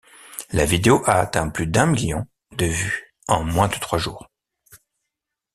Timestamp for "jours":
3.99-4.31